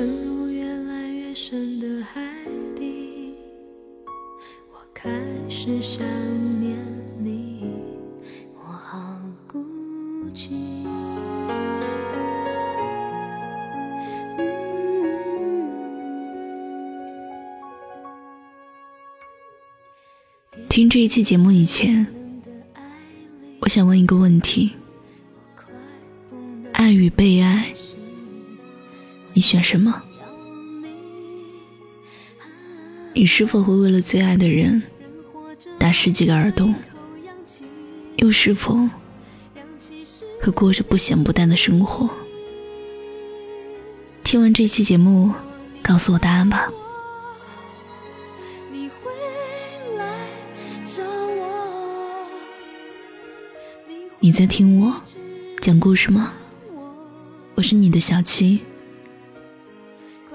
[0.00, 2.22] 沉入越来越深的海
[2.74, 3.34] 底，
[4.72, 5.10] 我开
[5.46, 6.02] 始想
[6.58, 6.74] 念
[7.18, 7.70] 你，
[8.56, 9.58] 我好孤
[10.34, 10.52] 寂。
[20.70, 22.06] 听这一期节目以前，
[23.60, 24.70] 我想问一个问题：
[26.72, 27.74] 爱与被爱，
[29.32, 30.02] 你选什么？
[33.12, 34.82] 你是否会为了最爱的人
[35.78, 36.74] 打十几个耳洞？
[38.16, 38.88] 又是否
[40.42, 42.08] 会过着不咸不淡的生活？
[44.22, 45.32] 听完这期节目，
[45.82, 46.70] 告诉我答案吧。
[54.22, 55.00] 你，在听我
[55.60, 56.32] 讲故事吗？
[57.54, 58.60] 我是你的小七。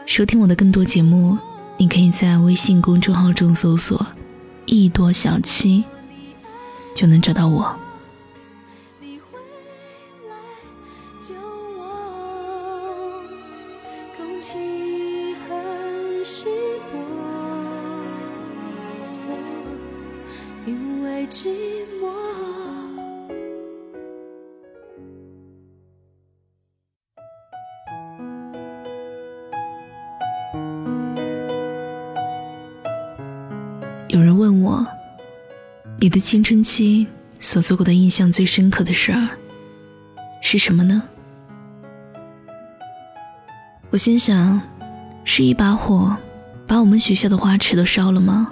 [0.06, 1.38] 收听我的更多节目，
[1.78, 4.06] 你可以在微信公众号中搜索
[4.66, 5.84] “一朵小七”，
[6.96, 7.76] 就能找到我。
[14.16, 16.46] 空气很稀
[16.94, 16.98] 薄，
[20.66, 21.85] 因为寂
[34.16, 34.88] 有人问我，
[36.00, 37.06] 你的青春期
[37.38, 39.28] 所做过的印象最深刻的事儿
[40.42, 41.04] 是什么呢？
[43.90, 44.62] 我心想，
[45.26, 46.16] 是一把火
[46.66, 48.50] 把我们学校的花池都烧了吗？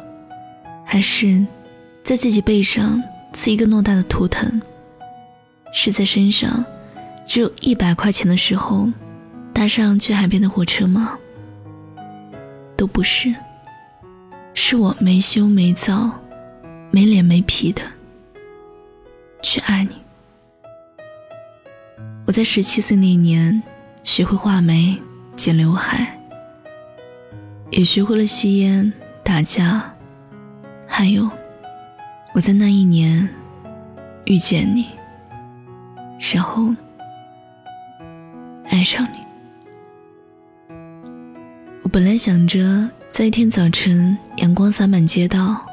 [0.84, 1.48] 还是
[2.04, 4.62] 在自己背上刺一个偌大的图腾？
[5.74, 6.62] 是在身上
[7.26, 8.92] 只有一百块钱的时候
[9.54, 11.18] 搭上去海边的火车吗？
[12.76, 13.34] 都不是。
[14.56, 16.12] 是我没羞没臊、
[16.92, 17.82] 没脸没皮的
[19.42, 19.96] 去爱你。
[22.26, 23.62] 我在十七岁那年
[24.04, 24.96] 学会画眉、
[25.36, 26.20] 剪刘海，
[27.72, 28.92] 也学会了吸烟、
[29.24, 29.94] 打架，
[30.88, 31.30] 还有
[32.34, 33.28] 我在那一年
[34.26, 34.88] 遇见你，
[36.34, 36.74] 然后
[38.70, 39.18] 爱上你。
[41.82, 42.90] 我本来想着。
[43.14, 45.64] 在一天早晨，阳光洒满街道，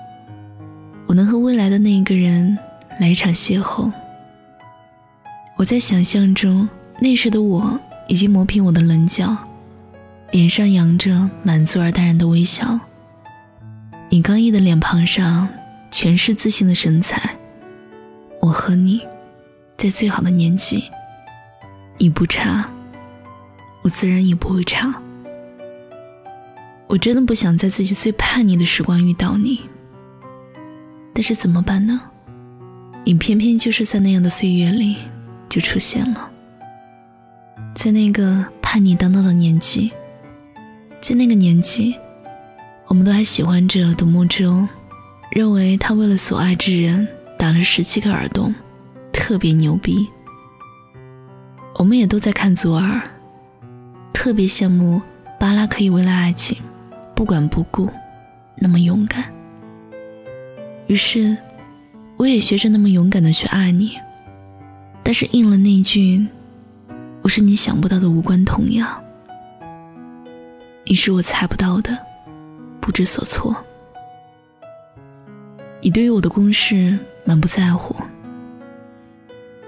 [1.07, 2.55] 我能和未来的那一个人
[2.99, 3.91] 来一场邂逅。
[5.57, 6.69] 我在想象中，
[6.99, 9.35] 那时的我已经磨平我的棱角，
[10.33, 12.79] 脸上扬着满足而淡然的微笑。
[14.11, 15.49] 你刚毅的脸庞上
[15.91, 17.35] 全是自信的神采。
[18.43, 19.01] 我和你，
[19.79, 20.85] 在最好的年纪，
[21.97, 22.69] 你不差，
[23.81, 24.95] 我自然也不会差。
[26.91, 29.61] 我真的不想在自己最叛逆的时光遇到你，
[31.15, 32.01] 但是怎么办呢？
[33.05, 34.97] 你偏偏就是在那样的岁月里
[35.49, 36.29] 就出现了，
[37.77, 39.93] 在那个叛逆当道的年纪，
[41.01, 41.95] 在那个年纪，
[42.89, 44.67] 我们都还喜欢着独木舟，
[45.31, 47.07] 认为他为了所爱之人
[47.39, 48.53] 打了十七个耳洞，
[49.13, 50.05] 特别牛逼。
[51.77, 53.01] 我们也都在看左耳，
[54.13, 55.01] 特别羡慕
[55.39, 56.57] 巴拉可以为了爱情。
[57.21, 57.87] 不管不顾，
[58.55, 59.31] 那么勇敢。
[60.87, 61.37] 于是，
[62.17, 63.93] 我也学着那么勇敢的去爱你。
[65.03, 66.27] 但是应了那句
[67.21, 68.89] ：“我是你想不到的无关痛痒。”
[70.89, 71.95] 你是我猜不到的
[72.81, 73.55] 不知所措。
[75.83, 77.95] 你对于我的攻势满不在乎。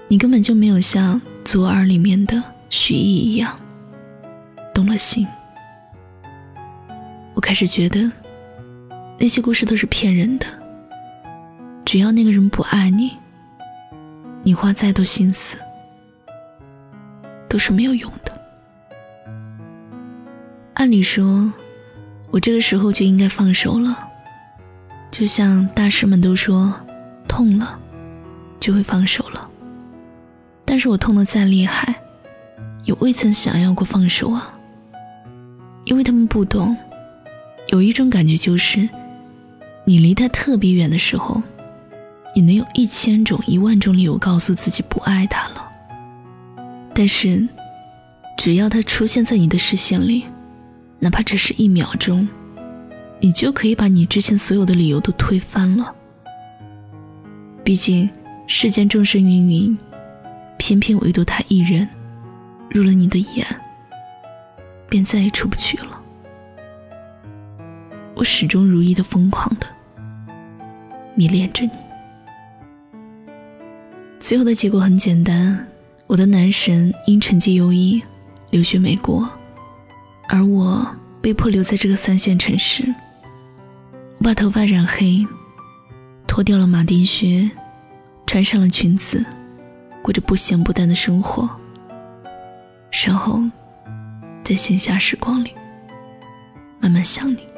[0.07, 3.55] 你根本就没有像左耳里面的许艺一样
[4.73, 5.27] 动了心。
[7.35, 8.11] 我开始觉得，
[9.19, 10.45] 那些故事都是骗人的。
[11.83, 13.11] 只要那个人不爱你，
[14.43, 15.57] 你花再多心思
[17.49, 18.31] 都是没有用的。
[20.75, 21.51] 按理说，
[22.31, 23.97] 我这个时候就应该放手了，
[25.11, 26.73] 就像大师们都说，
[27.27, 27.79] 痛了
[28.59, 29.49] 就会放手了。
[30.65, 31.93] 但是我痛得再厉害，
[32.85, 34.53] 也未曾想要过放手啊，
[35.85, 36.75] 因为他们不懂。
[37.73, 38.87] 有一种感觉，就是
[39.83, 41.41] 你离他特别远的时候，
[42.35, 45.71] 你能有一千种、一万种理由告诉自己不爱他了。
[46.93, 47.47] 但是，
[48.37, 50.23] 只要他出现在你的视线里，
[50.99, 52.27] 哪怕只是一秒钟，
[53.19, 55.95] 你就可以把你之前所有的理由都推翻了。
[57.63, 58.07] 毕竟，
[58.45, 59.75] 世间众生芸芸，
[60.59, 61.89] 偏偏唯独他一人
[62.69, 63.43] 入了你的眼，
[64.87, 66.01] 便再也出不去了。
[68.15, 69.67] 我始终如一的疯狂的
[71.15, 71.71] 迷恋着你。
[74.19, 75.67] 最后的结果很简单，
[76.07, 78.01] 我的男神因成绩优异
[78.49, 79.29] 留学美国，
[80.29, 80.85] 而我
[81.21, 82.83] 被迫留在这个三线城市。
[84.19, 85.25] 我把头发染黑，
[86.25, 87.49] 脱掉了马丁靴，
[88.25, 89.23] 穿上了裙子，
[90.01, 91.49] 过着不咸不淡的生活。
[93.05, 93.41] 然后，
[94.43, 95.51] 在闲暇时光里，
[96.79, 97.52] 慢慢想你。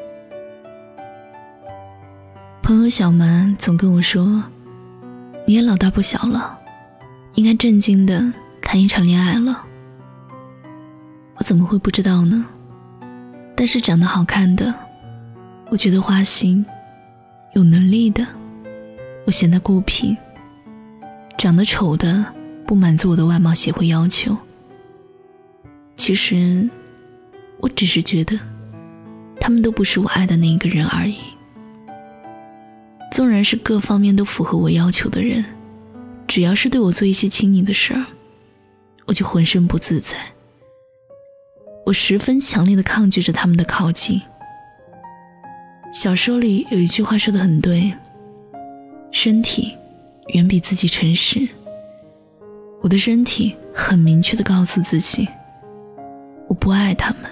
[2.66, 4.44] 朋友小蛮总跟我说
[5.46, 6.58] ：“你也老大不小了，
[7.36, 9.64] 应该正经的谈一场恋爱了。”
[11.38, 12.44] 我怎么会不知道呢？
[13.56, 14.74] 但是长得好看的，
[15.70, 16.66] 我觉得花心；
[17.54, 18.26] 有能力的，
[19.28, 20.18] 我嫌他孤僻；
[21.38, 22.26] 长得丑的，
[22.66, 24.36] 不满足我的外貌协会要求。
[25.96, 26.68] 其实，
[27.60, 28.36] 我只是觉得，
[29.40, 31.18] 他们都不是我爱的那一个人而已。
[33.12, 35.44] 纵然是各方面都符合我要求的人，
[36.28, 38.06] 只要是对我做一些亲昵的事儿，
[39.06, 40.18] 我就浑身不自在。
[41.86, 44.22] 我十分强烈的抗拒着他们的靠近。
[45.94, 47.94] 小说里有一句话说的很对：
[49.12, 49.78] 身体
[50.34, 51.48] 远比自己诚实。
[52.82, 55.28] 我的身体很明确的告诉自己。
[56.48, 57.32] 我不爱他们。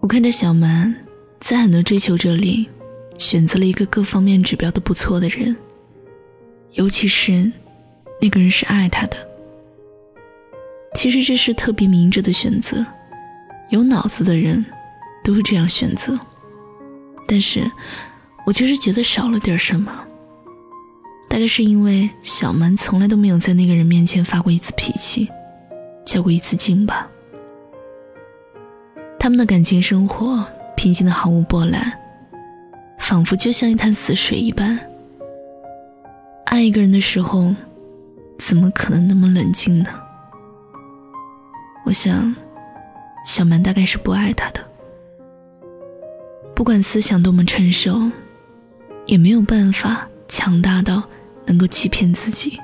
[0.00, 0.94] 我看着小蛮，
[1.40, 2.68] 在很多追求者里，
[3.20, 5.54] 选择了一个各方面指标都不错的人。
[6.72, 7.52] 尤其是，
[8.18, 9.16] 那个人是爱他的。
[10.94, 12.84] 其实这是特别明智的选择，
[13.68, 14.64] 有脑子的人，
[15.22, 16.18] 都会这样选择。
[17.28, 17.70] 但是，
[18.46, 19.92] 我就是觉得少了点什么。
[21.28, 25.28] 大概是因为小蛮从来都没有在那个人面前发过一次脾气。
[26.06, 27.06] 较过一次劲吧。
[29.18, 30.44] 他们的感情生活
[30.74, 31.92] 平静的毫无波澜，
[33.10, 34.78] 仿佛就像一潭死水一般。
[36.44, 37.52] 爱一个人的时候，
[38.38, 39.90] 怎么可能那么冷静呢？
[41.84, 42.32] 我想，
[43.26, 44.64] 小蛮大概是不爱他的。
[46.54, 48.00] 不管思想多么成熟，
[49.06, 51.02] 也没有办法强大到
[51.44, 52.56] 能够欺骗自己。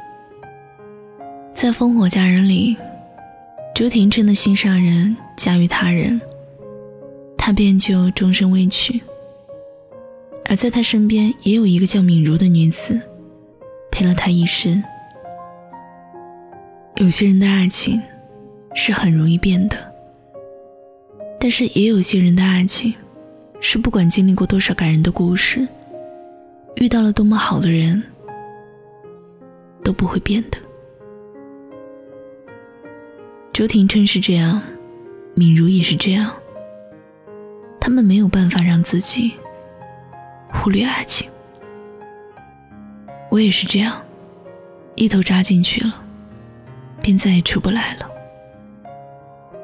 [1.57, 2.77] 在《烽火佳人》里。
[3.75, 6.19] 周婷真的心上人嫁于他人，
[7.37, 9.03] 他便就终身未娶。
[10.49, 13.01] 而在他身边也有一个叫敏如的女子，
[13.91, 14.83] 陪了他一生。
[16.97, 18.01] 有些人的爱情
[18.75, 19.77] 是很容易变的，
[21.41, 22.95] 但是也有些人的爱情
[23.61, 25.67] 是不管经历过多少感人的故事，
[26.77, 28.03] 遇到了多么好的人，
[29.83, 30.59] 都不会变的。
[33.53, 34.63] 周庭琛是这样，
[35.35, 36.33] 敏如也是这样。
[37.81, 39.33] 他们没有办法让自己
[40.53, 41.31] 忽略爱情。
[43.31, 44.01] 我也是这样，
[44.95, 46.05] 一头扎进去了，
[47.03, 48.11] 便再也出不来了。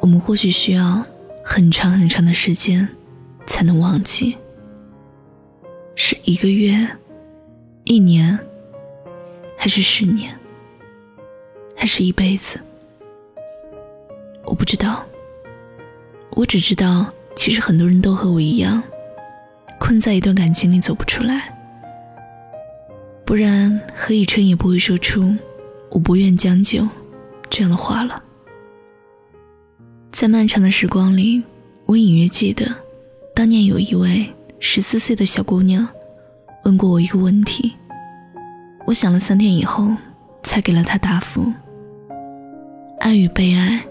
[0.00, 1.04] 我们或许需要
[1.44, 2.86] 很长很长的时间
[3.46, 4.36] 才能忘记，
[5.94, 6.86] 是一个月、
[7.84, 8.38] 一年，
[9.56, 10.36] 还是十年，
[11.76, 12.60] 还是一辈子？
[14.44, 15.06] 我不知道，
[16.30, 17.06] 我只知道，
[17.36, 18.82] 其实很多人都和我一样，
[19.82, 21.52] 困在一段感情里走不出来。
[23.24, 25.34] 不然何以琛也不会说出
[25.90, 26.86] “我不愿将就”
[27.50, 28.22] 这样的话了。
[30.12, 31.42] 在漫长的时光里，
[31.84, 32.64] 我隐约记得，
[33.34, 35.84] 当年有一位十四岁的小姑娘
[36.62, 37.72] 问过我一个问题，
[38.86, 39.90] 我想了三天以后，
[40.44, 41.52] 才给了她答复：
[43.00, 43.82] 爱与被爱。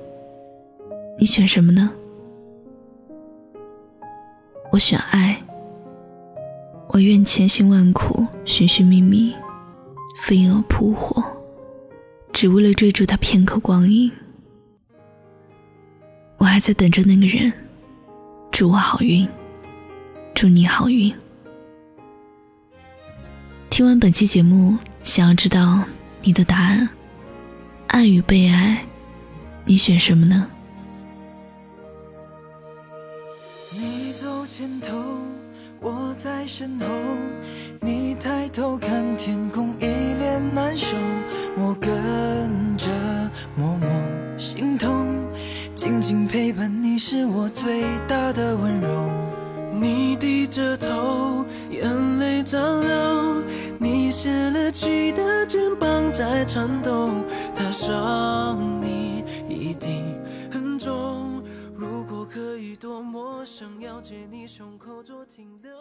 [1.19, 1.91] 你选什么呢？
[4.71, 5.37] 我选爱。
[6.93, 9.33] 我愿千辛万苦，寻寻觅觅，
[10.19, 11.23] 飞蛾扑火，
[12.33, 14.11] 只为了追逐他片刻光阴。
[16.35, 17.51] 我还在等着那个人。
[18.51, 19.25] 祝我好运，
[20.35, 21.13] 祝你好运。
[23.69, 25.81] 听完本期节目，想要知道
[26.21, 26.89] 你的答案：
[27.87, 28.83] 爱与被爱，
[29.63, 30.45] 你选什么呢？
[36.41, 36.87] 在身后。
[37.81, 40.97] 你抬头看天空，一脸难受。
[41.55, 42.89] 我跟着
[43.55, 43.87] 默默
[44.39, 45.05] 心痛，
[45.75, 49.07] 静静陪伴你是我最大的温柔。
[49.71, 53.43] 你低着头，眼泪照流。
[53.77, 57.11] 你泄了气的肩膀在颤抖，
[57.53, 60.19] 他伤你一定
[60.51, 61.43] 很重。
[61.75, 65.71] 如果可以多么想要借你胸口做停留。